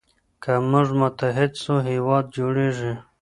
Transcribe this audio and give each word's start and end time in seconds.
که 0.43 0.53
موږ 0.71 0.87
متحد 1.01 1.51
سو 1.63 1.73
هیواد 1.89 2.25
جوړیږي. 2.37 2.93